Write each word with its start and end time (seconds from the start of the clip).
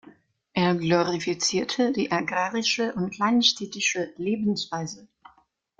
Er 0.53 0.73
glorifizierte 0.73 1.91
die 1.91 2.11
agrarische 2.11 2.91
und 2.95 3.11
kleinstädtische 3.13 4.11
Lebensweise. 4.17 5.07